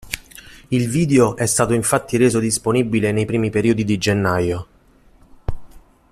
[0.71, 4.67] Il video è stato infatti reso disponibile nei primi periodi di gennaio.